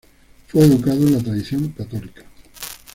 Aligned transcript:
Fue 0.47 0.65
educado 0.65 0.97
en 0.97 1.13
la 1.13 1.19
tradición 1.21 1.67
católica. 1.73 2.25